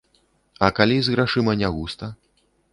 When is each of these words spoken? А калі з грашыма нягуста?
А 0.67 0.69
калі 0.79 0.97
з 1.03 1.07
грашыма 1.17 1.57
нягуста? 1.63 2.13